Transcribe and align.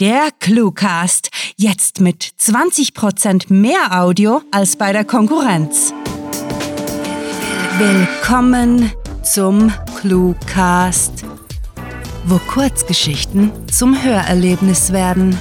Der 0.00 0.30
Cluecast. 0.40 1.30
Jetzt 1.56 2.00
mit 2.00 2.24
20% 2.24 3.52
mehr 3.52 4.02
Audio 4.02 4.42
als 4.50 4.74
bei 4.74 4.92
der 4.92 5.04
Konkurrenz. 5.04 5.94
Willkommen 7.78 8.90
zum 9.22 9.72
Cluecast, 10.00 11.24
wo 12.24 12.38
Kurzgeschichten 12.38 13.52
zum 13.68 14.02
Hörerlebnis 14.02 14.92
werden. 14.92 15.38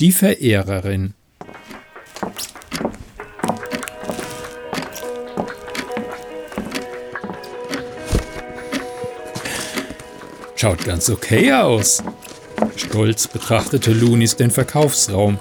Die 0.00 0.10
Verehrerin 0.10 1.14
Schaut 10.56 10.84
ganz 10.86 11.10
okay 11.10 11.52
aus. 11.52 12.02
Stolz 12.76 13.28
betrachtete 13.28 13.92
Lunis 13.92 14.36
den 14.36 14.50
Verkaufsraum, 14.50 15.38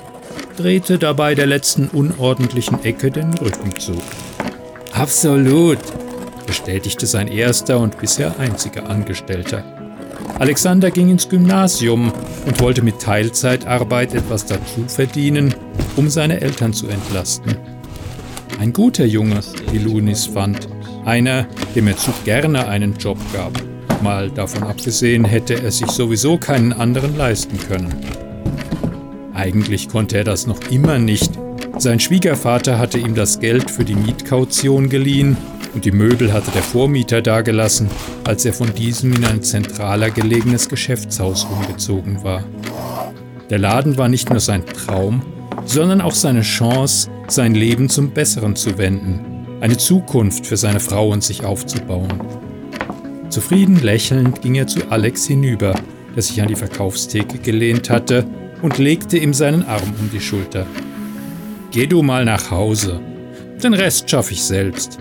drehte 0.58 1.00
dabei 1.00 1.36
der 1.36 1.46
letzten 1.46 1.88
unordentlichen 1.88 2.84
Ecke 2.84 3.12
den 3.12 3.34
Rücken 3.36 3.80
zu. 3.80 3.94
Absolut, 4.92 5.80
bestätigte 6.46 7.06
sein 7.06 7.30
erster 7.30 7.80
und 7.80 7.98
bisher 7.98 8.38
einziger 8.40 8.90
Angestellter. 8.90 9.64
Alexander 10.38 10.92
ging 10.92 11.09
ins 11.09 11.30
Gymnasium 11.30 12.12
und 12.45 12.59
wollte 12.59 12.82
mit 12.82 13.00
Teilzeitarbeit 13.00 14.14
etwas 14.14 14.45
dazu 14.45 14.86
verdienen, 14.88 15.56
um 15.95 16.09
seine 16.09 16.42
Eltern 16.42 16.73
zu 16.73 16.90
entlasten. 16.90 17.56
Ein 18.59 18.73
guter 18.73 19.06
Junge, 19.06 19.40
wie 19.72 19.78
Lunis 19.78 20.26
fand, 20.26 20.68
einer, 21.06 21.48
dem 21.73 21.88
er 21.88 21.95
zu 21.95 22.12
gerne 22.26 22.68
einen 22.68 22.95
Job 22.98 23.18
gab. 23.32 23.54
Mal 24.02 24.30
davon 24.30 24.63
abgesehen, 24.63 25.26
hätte 25.26 25.62
er 25.62 25.72
sich 25.72 25.88
sowieso 25.88 26.38
keinen 26.38 26.73
anderen 26.73 27.17
leisten 27.17 27.58
können. 27.59 27.94
Eigentlich 29.33 29.89
konnte 29.89 30.17
er 30.17 30.23
das 30.23 30.47
noch 30.47 30.59
immer 30.72 30.97
nicht. 30.97 31.31
Sein 31.78 32.00
Schwiegervater 32.00 32.80
hatte 32.80 32.97
ihm 32.97 33.16
das 33.16 33.39
Geld 33.39 33.70
für 33.70 33.83
die 33.83 33.95
Mietkaution 33.95 34.89
geliehen 34.89 35.36
und 35.73 35.83
die 35.83 35.92
Möbel 35.92 36.31
hatte 36.31 36.52
der 36.52 36.64
Vormieter 36.64 37.22
dagelassen, 37.22 37.89
als 38.23 38.45
er 38.45 38.53
von 38.53 38.73
diesem 38.73 39.11
in 39.11 39.25
ein 39.25 39.44
zentraler 39.44 40.09
gelegenes 40.09 40.70
Geschäftshaus 40.70 41.44
umgezogen 41.44 42.23
war. 42.23 42.44
Der 43.50 43.59
Laden 43.59 43.98
war 43.98 44.08
nicht 44.08 44.30
nur 44.30 44.39
sein 44.39 44.66
Traum, 44.66 45.22
sondern 45.66 46.00
auch 46.00 46.14
seine 46.14 46.42
Chance, 46.42 47.09
sein 47.27 47.53
Leben 47.55 47.89
zum 47.89 48.11
Besseren 48.11 48.55
zu 48.55 48.77
wenden, 48.77 49.45
eine 49.59 49.77
Zukunft 49.77 50.45
für 50.45 50.58
seine 50.58 50.80
Frau 50.80 51.09
und 51.09 51.23
sich 51.23 51.44
aufzubauen. 51.44 52.08
Zufrieden 53.30 53.81
lächelnd 53.81 54.42
ging 54.42 54.56
er 54.56 54.68
zu 54.68 54.90
Alex 54.90 55.26
hinüber, 55.26 55.76
der 56.16 56.22
sich 56.22 56.42
an 56.42 56.48
die 56.48 56.56
Verkaufstheke 56.56 57.38
gelehnt 57.40 57.90
hatte, 57.90 58.26
und 58.62 58.78
legte 58.78 59.17
ihm 59.17 59.34
seinen 59.34 59.64
Arm 59.64 59.94
um 60.00 60.09
die 60.12 60.22
Schulter. 60.22 60.66
Geh 61.72 61.86
du 61.86 62.02
mal 62.02 62.26
nach 62.26 62.52
Hause. 62.52 63.02
Den 63.62 63.73
Rest 63.73 64.09
schaffe 64.09 64.34
ich 64.34 64.44
selbst. 64.44 64.98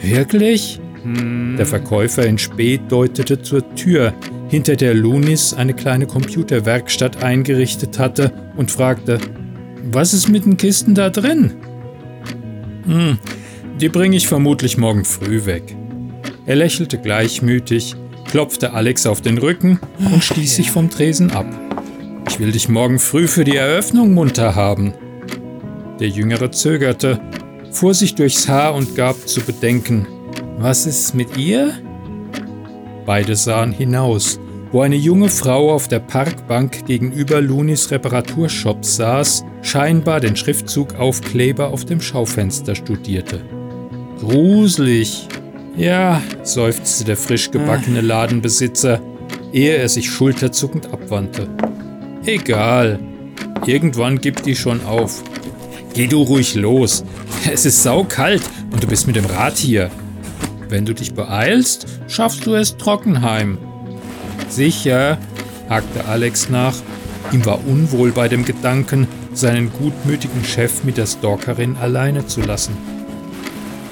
Wirklich? 0.00 0.80
Hm. 1.02 1.56
Der 1.56 1.66
Verkäufer 1.66 2.26
in 2.26 2.38
Spät 2.38 2.82
deutete 2.88 3.40
zur 3.42 3.74
Tür, 3.74 4.12
hinter 4.48 4.76
der 4.76 4.94
Lunis 4.94 5.54
eine 5.54 5.74
kleine 5.74 6.06
Computerwerkstatt 6.06 7.22
eingerichtet 7.22 7.98
hatte, 7.98 8.32
und 8.56 8.70
fragte: 8.70 9.18
Was 9.90 10.12
ist 10.12 10.28
mit 10.28 10.44
den 10.44 10.56
Kisten 10.56 10.94
da 10.94 11.10
drin? 11.10 11.52
Hm, 12.84 13.18
die 13.80 13.88
bringe 13.88 14.16
ich 14.16 14.28
vermutlich 14.28 14.76
morgen 14.76 15.04
früh 15.04 15.46
weg. 15.46 15.76
Er 16.44 16.56
lächelte 16.56 16.98
gleichmütig, 16.98 17.94
klopfte 18.24 18.72
Alex 18.72 19.06
auf 19.06 19.20
den 19.20 19.38
Rücken 19.38 19.78
und 20.12 20.24
stieß 20.24 20.56
sich 20.56 20.70
vom 20.70 20.90
Tresen 20.90 21.30
ab. 21.30 21.46
Ich 22.28 22.40
will 22.40 22.50
dich 22.50 22.68
morgen 22.68 22.98
früh 22.98 23.28
für 23.28 23.44
die 23.44 23.56
Eröffnung 23.56 24.12
munter 24.12 24.54
haben. 24.54 24.94
Der 26.00 26.08
Jüngere 26.08 26.50
zögerte, 26.50 27.20
fuhr 27.70 27.94
sich 27.94 28.14
durchs 28.16 28.48
Haar 28.48 28.74
und 28.74 28.96
gab 28.96 29.28
zu 29.28 29.40
bedenken, 29.40 30.06
was 30.58 30.86
ist 30.86 31.14
mit 31.14 31.36
ihr? 31.36 31.74
Beide 33.06 33.36
sahen 33.36 33.72
hinaus, 33.72 34.40
wo 34.72 34.80
eine 34.80 34.96
junge 34.96 35.28
Frau 35.28 35.72
auf 35.72 35.86
der 35.86 36.00
Parkbank 36.00 36.86
gegenüber 36.86 37.40
Lunis 37.40 37.90
Reparaturshop 37.90 38.84
saß, 38.84 39.44
scheinbar 39.62 40.18
den 40.18 40.34
Schriftzug 40.34 40.94
Aufkleber 40.94 41.68
auf 41.68 41.84
dem 41.84 42.00
Schaufenster 42.00 42.74
studierte. 42.74 43.44
Gruselig, 44.18 45.28
ja, 45.76 46.22
seufzte 46.42 47.04
der 47.04 47.16
frisch 47.16 47.50
gebackene 47.50 48.00
ah. 48.00 48.02
Ladenbesitzer, 48.02 49.00
ehe 49.52 49.76
er 49.76 49.88
sich 49.88 50.10
schulterzuckend 50.10 50.92
abwandte. 50.92 51.48
Egal, 52.24 52.98
irgendwann 53.66 54.20
gibt 54.20 54.46
die 54.46 54.56
schon 54.56 54.84
auf. 54.84 55.22
Geh 55.94 56.06
du 56.06 56.22
ruhig 56.22 56.54
los. 56.54 57.04
Es 57.52 57.66
ist 57.66 57.82
saukalt 57.82 58.42
und 58.70 58.82
du 58.82 58.86
bist 58.86 59.06
mit 59.06 59.16
dem 59.16 59.26
Rad 59.26 59.56
hier. 59.56 59.90
Wenn 60.68 60.86
du 60.86 60.94
dich 60.94 61.12
beeilst, 61.12 61.86
schaffst 62.08 62.46
du 62.46 62.54
es 62.54 62.76
Trockenheim. 62.76 63.58
Sicher, 64.48 65.18
hakte 65.68 66.06
Alex 66.06 66.48
nach. 66.48 66.76
Ihm 67.32 67.44
war 67.44 67.66
unwohl 67.66 68.12
bei 68.12 68.28
dem 68.28 68.44
Gedanken, 68.44 69.06
seinen 69.34 69.70
gutmütigen 69.72 70.44
Chef 70.44 70.84
mit 70.84 70.96
der 70.96 71.06
Stalkerin 71.06 71.76
alleine 71.76 72.26
zu 72.26 72.40
lassen. 72.40 72.76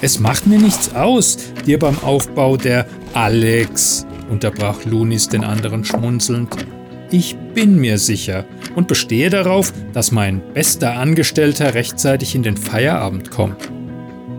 Es 0.03 0.19
macht 0.19 0.47
mir 0.47 0.57
nichts 0.57 0.95
aus, 0.95 1.37
dir 1.67 1.77
beim 1.77 1.99
Aufbau 1.99 2.57
der 2.57 2.87
Alex, 3.13 4.07
unterbrach 4.31 4.83
Lunis 4.83 5.29
den 5.29 5.43
anderen 5.43 5.85
schmunzelnd. 5.85 6.49
Ich 7.11 7.37
bin 7.53 7.79
mir 7.79 7.99
sicher 7.99 8.45
und 8.75 8.87
bestehe 8.87 9.29
darauf, 9.29 9.71
dass 9.93 10.11
mein 10.11 10.41
bester 10.55 10.93
Angestellter 10.93 11.75
rechtzeitig 11.75 12.33
in 12.33 12.41
den 12.41 12.57
Feierabend 12.57 13.29
kommt. 13.29 13.71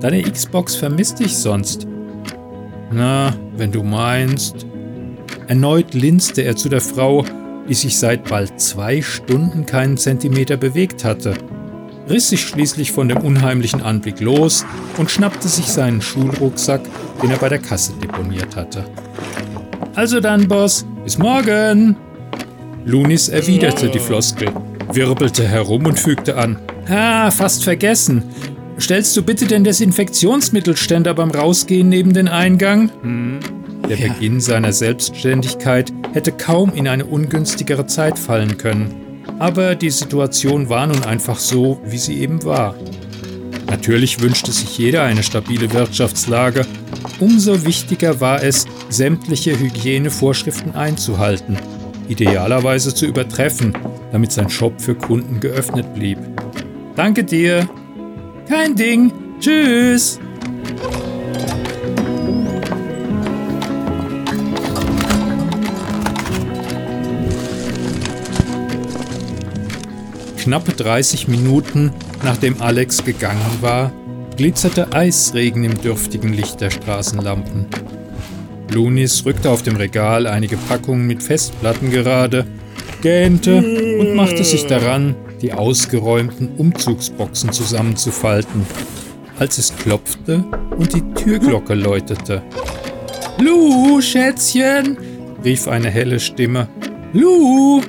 Deine 0.00 0.22
Xbox 0.22 0.74
vermisst 0.74 1.20
dich 1.20 1.36
sonst. 1.36 1.86
Na, 2.90 3.32
wenn 3.56 3.70
du 3.70 3.84
meinst. 3.84 4.66
Erneut 5.46 5.94
linste 5.94 6.42
er 6.42 6.56
zu 6.56 6.70
der 6.70 6.80
Frau, 6.80 7.24
die 7.68 7.74
sich 7.74 7.98
seit 7.98 8.28
bald 8.28 8.60
zwei 8.60 9.00
Stunden 9.00 9.64
keinen 9.64 9.96
Zentimeter 9.96 10.56
bewegt 10.56 11.04
hatte 11.04 11.34
riss 12.12 12.28
sich 12.28 12.42
schließlich 12.42 12.92
von 12.92 13.08
dem 13.08 13.18
unheimlichen 13.18 13.82
Anblick 13.82 14.20
los 14.20 14.64
und 14.98 15.10
schnappte 15.10 15.48
sich 15.48 15.66
seinen 15.66 16.02
Schulrucksack, 16.02 16.82
den 17.22 17.30
er 17.30 17.38
bei 17.38 17.48
der 17.48 17.58
Kasse 17.58 17.94
deponiert 17.94 18.54
hatte. 18.54 18.84
Also 19.94 20.20
dann, 20.20 20.46
Boss, 20.46 20.86
bis 21.04 21.18
morgen! 21.18 21.96
Lunis 22.84 23.28
erwiderte 23.28 23.88
die 23.88 23.98
Floskel, 23.98 24.50
wirbelte 24.92 25.46
herum 25.46 25.86
und 25.86 25.98
fügte 25.98 26.36
an. 26.36 26.58
Ah, 26.88 27.30
fast 27.30 27.64
vergessen. 27.64 28.24
Stellst 28.78 29.16
du 29.16 29.22
bitte 29.22 29.46
den 29.46 29.64
Desinfektionsmittelständer 29.64 31.14
beim 31.14 31.30
Rausgehen 31.30 31.88
neben 31.88 32.12
den 32.12 32.28
Eingang? 32.28 32.90
Hm. 33.02 33.40
Der. 33.88 33.96
Beginn 33.96 34.40
seiner 34.40 34.72
Selbstständigkeit 34.72 35.92
hätte 36.12 36.32
kaum 36.32 36.72
in 36.74 36.88
eine 36.88 37.04
ungünstigere 37.04 37.86
Zeit 37.86 38.18
fallen 38.18 38.56
können. 38.58 39.01
Aber 39.38 39.74
die 39.74 39.90
Situation 39.90 40.68
war 40.68 40.86
nun 40.86 41.02
einfach 41.04 41.38
so, 41.38 41.80
wie 41.84 41.98
sie 41.98 42.20
eben 42.20 42.44
war. 42.44 42.74
Natürlich 43.66 44.20
wünschte 44.20 44.52
sich 44.52 44.76
jeder 44.76 45.02
eine 45.04 45.22
stabile 45.22 45.72
Wirtschaftslage. 45.72 46.66
Umso 47.20 47.64
wichtiger 47.64 48.20
war 48.20 48.42
es, 48.42 48.66
sämtliche 48.90 49.58
Hygienevorschriften 49.58 50.74
einzuhalten, 50.74 51.56
idealerweise 52.08 52.94
zu 52.94 53.06
übertreffen, 53.06 53.72
damit 54.12 54.32
sein 54.32 54.50
Shop 54.50 54.80
für 54.80 54.94
Kunden 54.94 55.40
geöffnet 55.40 55.94
blieb. 55.94 56.18
Danke 56.96 57.24
dir. 57.24 57.68
Kein 58.48 58.76
Ding. 58.76 59.12
Tschüss. 59.40 60.20
Knappe 70.42 70.72
30 70.72 71.28
Minuten 71.28 71.92
nachdem 72.24 72.60
Alex 72.60 73.04
gegangen 73.04 73.58
war, 73.60 73.92
glitzerte 74.36 74.92
Eisregen 74.92 75.62
im 75.62 75.80
dürftigen 75.80 76.32
Licht 76.32 76.60
der 76.60 76.70
Straßenlampen. 76.70 77.66
Lunis 78.72 79.24
rückte 79.24 79.50
auf 79.50 79.62
dem 79.62 79.76
Regal 79.76 80.26
einige 80.26 80.56
Packungen 80.56 81.06
mit 81.06 81.22
Festplatten 81.22 81.92
gerade, 81.92 82.44
gähnte 83.02 83.58
und 84.00 84.16
machte 84.16 84.42
sich 84.42 84.66
daran, 84.66 85.14
die 85.42 85.52
ausgeräumten 85.52 86.48
Umzugsboxen 86.56 87.52
zusammenzufalten, 87.52 88.66
als 89.38 89.58
es 89.58 89.72
klopfte 89.76 90.44
und 90.76 90.92
die 90.92 91.22
Türglocke 91.22 91.74
läutete. 91.74 92.42
Lu, 93.38 94.00
Schätzchen, 94.00 94.98
rief 95.44 95.68
eine 95.68 95.88
helle 95.88 96.18
Stimme. 96.18 96.66
Lu! 97.12 97.80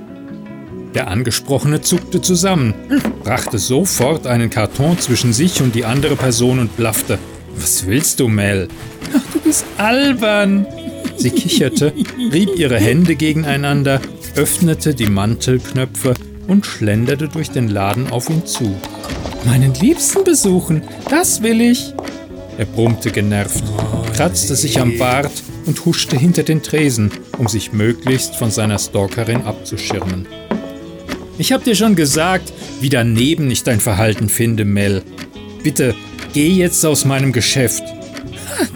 Der 0.94 1.08
Angesprochene 1.08 1.82
zuckte 1.82 2.22
zusammen, 2.22 2.76
brachte 3.24 3.58
sofort 3.58 4.28
einen 4.28 4.50
Karton 4.50 5.00
zwischen 5.00 5.34
sich 5.34 5.62
und 5.62 5.74
die 5.74 5.86
andere 5.86 6.16
Person 6.16 6.60
und 6.60 6.78
blaffte. 6.78 7.18
Was 7.56 7.88
willst 7.88 8.20
du, 8.20 8.28
Mel? 8.28 8.68
Ach, 9.16 9.34
du 9.34 9.40
bist 9.40 9.66
albern. 9.78 10.68
Sie 11.18 11.32
kicherte, 11.32 11.94
rieb 12.32 12.50
ihre 12.58 12.78
Hände 12.78 13.16
gegeneinander, 13.16 14.02
öffnete 14.36 14.94
die 14.94 15.08
Mantelknöpfe 15.08 16.14
und 16.48 16.66
schlenderte 16.66 17.28
durch 17.28 17.50
den 17.50 17.70
Laden 17.70 18.12
auf 18.12 18.30
ihn 18.30 18.46
zu. 18.46 18.76
Meinen 19.46 19.74
Liebsten 19.76 20.24
besuchen, 20.24 20.84
das 21.10 21.42
will 21.42 21.62
ich. 21.62 21.94
Er 22.58 22.66
brummte 22.66 23.12
genervt, 23.12 23.64
kratzte 24.16 24.56
sich 24.56 24.80
am 24.80 24.98
Bart 24.98 25.32
und 25.66 25.86
huschte 25.86 26.18
hinter 26.18 26.44
den 26.44 26.62
Tresen, 26.62 27.12
um 27.38 27.48
sich 27.48 27.74
möglichst 27.74 28.36
von 28.36 28.52
seiner 28.52 28.78
Stalkerin 28.78 29.42
abzuschirmen. 29.42 30.28
Ich 31.38 31.52
hab 31.52 31.64
dir 31.64 31.76
schon 31.76 31.96
gesagt, 31.96 32.54
wie 32.80 32.90
daneben 32.90 33.50
ich 33.50 33.64
dein 33.64 33.80
Verhalten 33.80 34.30
finde, 34.30 34.66
Mel. 34.66 35.02
Bitte, 35.64 35.96
geh 36.34 36.50
jetzt 36.50 36.86
aus 36.86 37.06
meinem 37.06 37.32
Geschäft. 37.32 37.84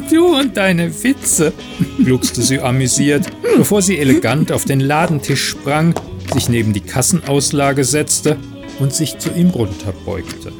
Du 0.09 0.37
und 0.37 0.55
deine 0.55 1.03
Witze, 1.03 1.51
gluckste 2.03 2.41
sie 2.41 2.59
amüsiert, 2.59 3.25
bevor 3.57 3.81
sie 3.81 3.99
elegant 3.99 4.51
auf 4.51 4.63
den 4.63 4.79
Ladentisch 4.79 5.49
sprang, 5.49 5.93
sich 6.33 6.49
neben 6.49 6.73
die 6.73 6.81
Kassenauslage 6.81 7.83
setzte 7.83 8.37
und 8.79 8.93
sich 8.93 9.19
zu 9.19 9.29
ihm 9.31 9.49
runterbeugte. 9.49 10.51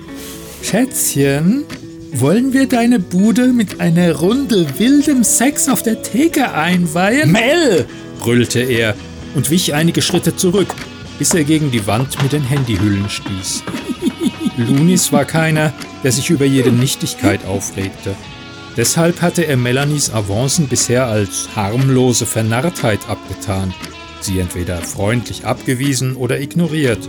Schätzchen, 0.62 1.64
wollen 2.12 2.54
wir 2.54 2.68
deine 2.68 3.00
Bude 3.00 3.48
mit 3.48 3.80
einer 3.80 4.16
Runde 4.16 4.68
wildem 4.78 5.24
Sex 5.24 5.70
auf 5.70 5.82
der 5.82 6.02
Theke 6.02 6.54
einweihen? 6.54 7.32
Mel! 7.32 7.86
brüllte 8.20 8.60
er 8.60 8.96
und 9.34 9.50
wich 9.50 9.74
einige 9.74 10.02
Schritte 10.02 10.36
zurück, 10.36 10.74
bis 11.18 11.34
er 11.34 11.44
gegen 11.44 11.72
die 11.72 11.88
Wand 11.88 12.22
mit 12.22 12.34
den 12.34 12.44
Handyhüllen 12.44 13.10
stieß. 13.10 13.64
Lunis 14.58 15.12
war 15.12 15.26
keiner, 15.26 15.74
der 16.04 16.12
sich 16.12 16.30
über 16.30 16.46
jede 16.46 16.72
Nichtigkeit 16.72 17.46
aufregte. 17.46 18.16
Deshalb 18.76 19.22
hatte 19.22 19.46
er 19.46 19.58
Melanies 19.58 20.14
Avancen 20.14 20.68
bisher 20.68 21.08
als 21.08 21.50
harmlose 21.56 22.26
Vernarrtheit 22.26 23.00
abgetan, 23.08 23.74
sie 24.20 24.40
entweder 24.40 24.78
freundlich 24.78 25.46
abgewiesen 25.46 26.16
oder 26.16 26.40
ignoriert. 26.40 27.00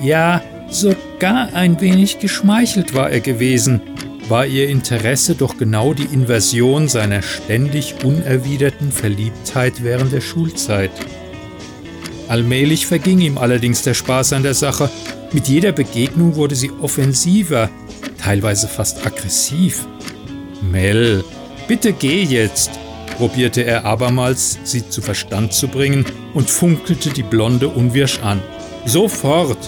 Ja, 0.00 0.42
sogar 0.70 1.54
ein 1.54 1.80
wenig 1.80 2.20
geschmeichelt 2.20 2.94
war 2.94 3.10
er 3.10 3.20
gewesen, 3.20 3.80
war 4.28 4.46
ihr 4.46 4.68
Interesse 4.68 5.34
doch 5.34 5.56
genau 5.56 5.94
die 5.94 6.04
Inversion 6.04 6.88
seiner 6.88 7.22
ständig 7.22 7.96
unerwiderten 8.04 8.90
Verliebtheit 8.90 9.84
während 9.84 10.12
der 10.12 10.20
Schulzeit. 10.20 10.90
Allmählich 12.28 12.86
verging 12.86 13.20
ihm 13.20 13.38
allerdings 13.38 13.82
der 13.82 13.94
Spaß 13.94 14.32
an 14.32 14.42
der 14.42 14.54
Sache. 14.54 14.90
Mit 15.32 15.48
jeder 15.48 15.72
Begegnung 15.72 16.36
wurde 16.36 16.54
sie 16.54 16.70
offensiver, 16.80 17.70
teilweise 18.20 18.68
fast 18.68 19.06
aggressiv. 19.06 19.86
Mel, 20.70 21.24
bitte 21.68 21.92
geh 21.92 22.22
jetzt, 22.22 22.70
probierte 23.16 23.62
er 23.62 23.84
abermals, 23.84 24.58
sie 24.64 24.88
zu 24.88 25.02
Verstand 25.02 25.52
zu 25.52 25.68
bringen 25.68 26.04
und 26.34 26.50
funkelte 26.50 27.10
die 27.10 27.22
Blonde 27.22 27.68
unwirsch 27.68 28.20
an. 28.20 28.42
Sofort! 28.84 29.58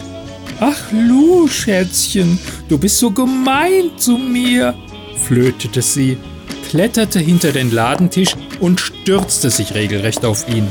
Ach, 0.61 0.91
Lu, 0.93 1.47
Schätzchen, 1.47 2.39
du 2.69 2.79
bist 2.79 2.99
so 2.99 3.13
gemein 3.13 3.93
zu 3.97 4.19
mir, 4.19 4.75
flötete 5.17 5.83
sie, 5.83 6.19
kletterte 6.69 7.21
hinter 7.21 7.53
den 7.53 7.71
Ladentisch 7.71 8.35
und 8.59 8.81
stürzte 8.81 9.51
sich 9.51 9.75
regelrecht 9.75 10.25
auf 10.25 10.49
ihn. 10.49 10.67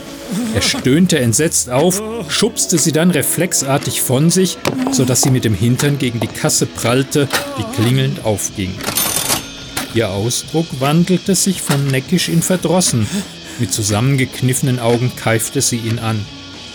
Er 0.54 0.62
stöhnte 0.62 1.20
entsetzt 1.20 1.70
auf, 1.70 2.02
schubste 2.30 2.78
sie 2.78 2.92
dann 2.92 3.12
reflexartig 3.12 4.02
von 4.02 4.30
sich, 4.30 4.58
sodass 4.92 5.22
sie 5.22 5.32
mit 5.32 5.46
dem 5.46 5.54
Hintern 5.54 5.98
gegen 5.98 6.20
die 6.20 6.28
Kasse 6.28 6.66
prallte, 6.66 7.28
die 7.58 7.76
klingelnd 7.76 8.26
aufging. 8.26 8.74
Ihr 9.94 10.10
Ausdruck 10.10 10.68
wandelte 10.80 11.36
sich 11.36 11.62
von 11.62 11.88
neckisch 11.88 12.30
in 12.30 12.42
verdrossen. 12.42 13.08
Mit 13.60 13.72
zusammengekniffenen 13.74 14.80
Augen 14.80 15.12
keifte 15.16 15.62
sie 15.62 15.78
ihn 15.78 16.00
an. 16.00 16.24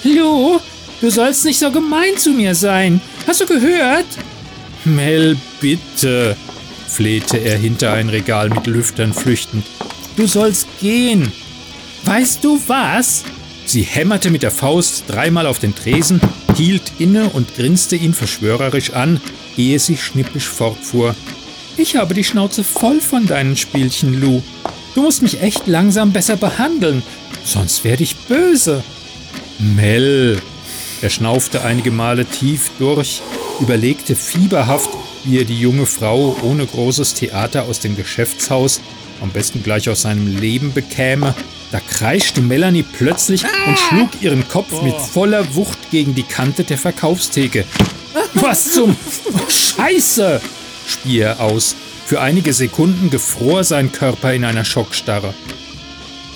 Lu, 0.02 0.58
du 1.00 1.10
sollst 1.10 1.44
nicht 1.44 1.60
so 1.60 1.70
gemein 1.70 2.16
zu 2.16 2.30
mir 2.30 2.54
sein. 2.54 3.00
Hast 3.26 3.40
du 3.40 3.46
gehört? 3.46 4.06
Mel, 4.84 5.36
bitte, 5.60 6.36
flehte 6.88 7.36
er 7.38 7.56
hinter 7.56 7.92
ein 7.92 8.08
Regal 8.08 8.48
mit 8.48 8.66
Lüftern 8.66 9.12
flüchtend. 9.12 9.64
Du 10.16 10.26
sollst 10.26 10.66
gehen. 10.80 11.30
Weißt 12.04 12.42
du 12.42 12.60
was? 12.66 13.22
Sie 13.64 13.82
hämmerte 13.82 14.30
mit 14.30 14.42
der 14.42 14.50
Faust 14.50 15.04
dreimal 15.08 15.46
auf 15.46 15.58
den 15.58 15.74
Tresen, 15.74 16.20
hielt 16.56 16.82
inne 16.98 17.30
und 17.30 17.54
grinste 17.54 17.96
ihn 17.96 18.14
verschwörerisch 18.14 18.92
an, 18.92 19.20
ehe 19.56 19.78
sie 19.78 19.96
schnippisch 19.96 20.48
fortfuhr. 20.48 21.14
Ich 21.76 21.96
habe 21.96 22.14
die 22.14 22.24
Schnauze 22.24 22.64
voll 22.64 23.00
von 23.00 23.26
deinen 23.26 23.56
Spielchen, 23.56 24.20
Lou. 24.20 24.42
Du 24.94 25.02
musst 25.02 25.22
mich 25.22 25.40
echt 25.40 25.66
langsam 25.66 26.12
besser 26.12 26.36
behandeln, 26.36 27.02
sonst 27.44 27.84
werde 27.84 28.02
ich 28.02 28.16
böse. 28.16 28.84
Mel. 29.58 30.40
Er 31.00 31.10
schnaufte 31.10 31.64
einige 31.64 31.90
Male 31.90 32.26
tief 32.26 32.70
durch, 32.78 33.22
überlegte 33.60 34.14
fieberhaft, 34.14 34.90
wie 35.24 35.38
er 35.38 35.44
die 35.44 35.58
junge 35.58 35.86
Frau 35.86 36.36
ohne 36.42 36.66
großes 36.66 37.14
Theater 37.14 37.64
aus 37.64 37.80
dem 37.80 37.96
Geschäftshaus, 37.96 38.80
am 39.20 39.30
besten 39.30 39.62
gleich 39.62 39.88
aus 39.88 40.02
seinem 40.02 40.36
Leben 40.38 40.72
bekäme. 40.72 41.34
Da 41.72 41.80
kreischte 41.80 42.42
Melanie 42.42 42.82
plötzlich 42.82 43.44
und 43.44 43.78
schlug 43.78 44.10
ihren 44.20 44.46
Kopf 44.46 44.82
mit 44.82 44.94
voller 44.94 45.54
Wucht 45.54 45.90
gegen 45.90 46.14
die 46.14 46.22
Kante 46.22 46.64
der 46.64 46.76
Verkaufstheke. 46.76 47.64
Was 48.34 48.72
zum 48.72 48.94
Scheiße! 49.48 50.42
spie 50.86 51.20
er 51.20 51.40
aus. 51.40 51.74
Für 52.04 52.20
einige 52.20 52.52
Sekunden 52.52 53.08
gefror 53.08 53.64
sein 53.64 53.90
Körper 53.90 54.34
in 54.34 54.44
einer 54.44 54.66
Schockstarre. 54.66 55.32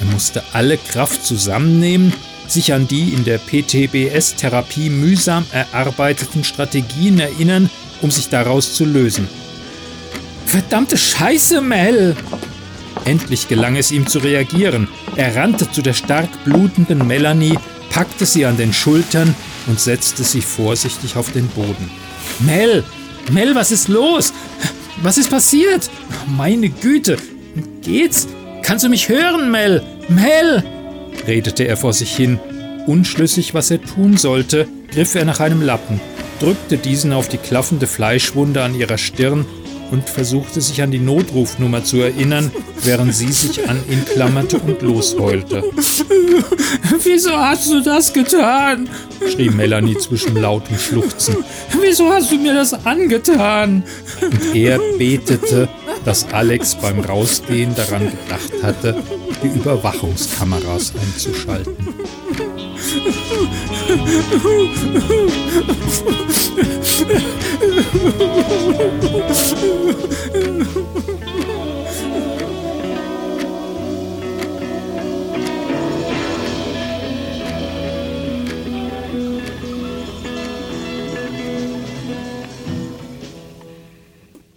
Er 0.01 0.07
musste 0.07 0.43
alle 0.55 0.79
Kraft 0.79 1.27
zusammennehmen, 1.27 2.15
sich 2.47 2.73
an 2.73 2.89
die 2.89 3.11
in 3.13 3.25
der 3.25 3.39
PTBS-Therapie 3.39 4.89
mühsam 4.89 5.45
erarbeiteten 5.53 6.45
Strategien 6.45 7.21
erinnern, 7.21 7.69
um 8.01 8.11
sich 8.11 8.31
daraus 8.31 8.73
zu 8.73 8.87
lösen. 8.87 9.29
Verdammte 10.47 10.97
Scheiße, 10.97 11.61
Mel! 11.61 12.17
Endlich 13.05 13.49
gelang 13.49 13.77
es 13.77 13.91
ihm 13.91 14.07
zu 14.07 14.19
reagieren. 14.19 14.89
Er 15.17 15.35
rannte 15.35 15.71
zu 15.71 15.81
der 15.81 15.95
stark 15.95 16.29
blutenden 16.45 17.07
Melanie, 17.07 17.59
packte 17.91 18.27
sie 18.27 18.45
an 18.45 18.59
den 18.59 18.73
Schultern 18.73 19.35
und 19.67 19.81
setzte 19.81 20.25
sie 20.25 20.43
vorsichtig 20.43 21.17
auf 21.17 21.33
den 21.33 21.49
Boden. 21.49 21.91
Mel, 22.41 22.85
Mel, 23.33 23.55
was 23.55 23.73
ist 23.73 23.89
los? 23.89 24.33
Was 25.03 25.17
ist 25.17 25.31
passiert? 25.31 25.91
Meine 26.27 26.69
Güte, 26.69 27.17
geht's? 27.83 28.29
Kannst 28.63 28.85
du 28.85 28.89
mich 28.89 29.09
hören, 29.09 29.51
Mel? 29.51 29.83
Mel! 30.09 30.63
redete 31.27 31.65
er 31.65 31.77
vor 31.77 31.93
sich 31.93 32.15
hin. 32.15 32.39
Unschlüssig, 32.87 33.55
was 33.55 33.71
er 33.71 33.83
tun 33.83 34.17
sollte, 34.17 34.69
griff 34.93 35.15
er 35.15 35.25
nach 35.25 35.41
einem 35.41 35.63
Lappen, 35.63 36.01
drückte 36.41 36.77
diesen 36.77 37.13
auf 37.13 37.29
die 37.29 37.39
klaffende 37.39 37.87
Fleischwunde 37.87 38.63
an 38.63 38.79
ihrer 38.79 38.99
Stirn 38.99 39.47
und 39.91 40.09
versuchte 40.09 40.61
sich 40.61 40.83
an 40.83 40.91
die 40.91 40.99
Notrufnummer 40.99 41.85
zu 41.85 41.99
erinnern, 41.99 42.51
während 42.83 43.15
sie 43.15 43.33
sich 43.33 43.69
an 43.69 43.79
ihn 43.91 44.05
klammerte 44.05 44.59
und 44.59 44.83
losheulte. 44.83 45.65
Wieso 47.05 47.33
hast 47.33 47.71
du 47.71 47.83
das 47.83 48.13
getan? 48.13 48.89
schrie 49.33 49.51
Melanie 49.51 49.97
zwischen 49.97 50.37
lautem 50.37 50.79
Schluchzen. 50.79 51.37
Wieso 51.81 52.11
hast 52.13 52.31
du 52.31 52.37
mir 52.37 52.55
das 52.55 52.73
angetan? 52.87 53.85
Und 54.21 54.55
er 54.55 54.79
betete, 54.99 55.69
dass 56.05 56.27
Alex 56.33 56.77
beim 56.77 57.01
Rausgehen 57.01 57.75
daran 57.75 58.11
gedacht 58.11 58.63
hatte, 58.63 59.03
die 59.43 59.49
Überwachungskameras 59.49 60.93
einzuschalten. 61.01 61.75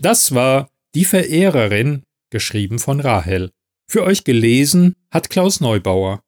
Das 0.02 0.34
war 0.34 0.70
Die 0.96 1.04
Verehrerin, 1.04 2.04
geschrieben 2.32 2.80
von 2.80 3.02
Rahel. 3.02 3.52
Für 3.92 4.04
euch 4.04 4.24
gelesen 4.24 4.96
hat 5.12 5.30
Klaus 5.30 5.60
Neubauer. 5.60 6.22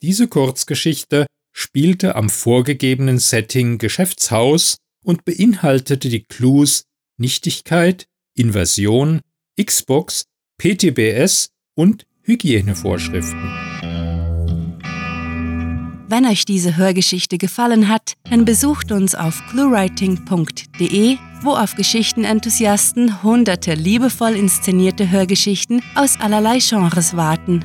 Diese 0.00 0.28
Kurzgeschichte 0.28 1.26
spielte 1.52 2.16
am 2.16 2.30
vorgegebenen 2.30 3.18
Setting 3.18 3.76
Geschäftshaus 3.76 4.78
und 5.02 5.24
beinhaltete 5.24 6.08
die 6.08 6.22
Clues 6.22 6.84
Nichtigkeit, 7.18 8.06
Inversion, 8.34 9.20
Xbox, 9.60 10.24
PTBS 10.58 11.50
und 11.74 12.06
Hygienevorschriften. 12.22 13.72
Wenn 16.08 16.26
euch 16.26 16.44
diese 16.44 16.76
Hörgeschichte 16.76 17.38
gefallen 17.38 17.88
hat, 17.88 18.14
dann 18.28 18.44
besucht 18.44 18.92
uns 18.92 19.14
auf 19.14 19.42
cluewriting.de, 19.50 21.16
wo 21.40 21.52
auf 21.52 21.74
Geschichtenenthusiasten 21.74 23.22
hunderte 23.22 23.72
liebevoll 23.72 24.36
inszenierte 24.36 25.10
Hörgeschichten 25.10 25.82
aus 25.94 26.20
allerlei 26.20 26.58
Genres 26.58 27.16
warten. 27.16 27.64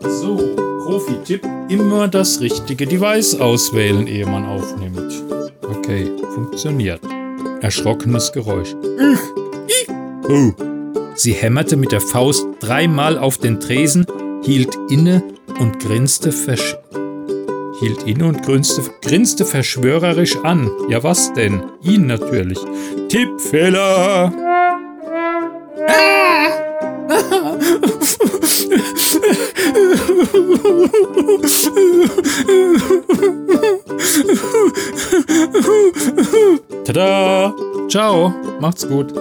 So, 0.00 0.36
Profi-Tipp: 0.84 1.46
immer 1.68 2.08
das 2.08 2.40
richtige 2.40 2.86
Device 2.86 3.34
auswählen, 3.40 4.06
ehe 4.06 4.26
man 4.26 4.46
aufnimmt. 4.46 5.22
Okay, 5.62 6.10
funktioniert. 6.34 7.00
Erschrockenes 7.60 8.32
Geräusch. 8.32 8.74
Oh. 10.28 10.52
Sie 11.14 11.32
hämmerte 11.32 11.76
mit 11.76 11.92
der 11.92 12.00
Faust 12.00 12.46
dreimal 12.60 13.18
auf 13.18 13.38
den 13.38 13.60
Tresen, 13.60 14.06
hielt 14.42 14.76
inne 14.88 15.22
und 15.58 15.80
grinste 15.80 16.32
versch 16.32 16.76
hielt 17.78 18.02
inne 18.04 18.26
und 18.26 18.42
grinste, 18.42 18.82
grinste 19.02 19.44
verschwörerisch 19.44 20.36
an. 20.42 20.70
Ja, 20.88 21.02
was 21.02 21.32
denn? 21.32 21.62
Ihn 21.82 22.06
natürlich. 22.06 22.58
Tippfehler! 23.08 24.32
Tada! 36.84 37.54
Ciao, 37.88 38.32
macht's 38.60 38.86
gut. 38.88 39.12